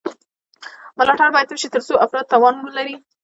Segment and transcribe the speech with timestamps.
[0.97, 2.95] ملاتړ باید وشي ترڅو افراد توان ولري.